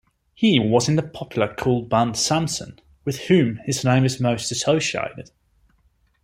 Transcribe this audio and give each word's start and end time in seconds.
He 0.33 0.59
was 0.59 0.89
in 0.89 0.95
the 0.95 1.03
popular 1.03 1.53
cult-band 1.53 2.17
Samson, 2.17 2.79
with 3.05 3.19
whom 3.25 3.57
his 3.67 3.85
name 3.85 4.03
is 4.03 4.19
most 4.19 4.51
associated. 4.51 5.29